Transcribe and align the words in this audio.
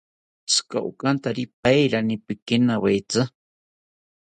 Tzika 0.47 0.77
okanta 0.89 1.29
pairani 1.61 2.15
pikinawetzi 2.25 3.21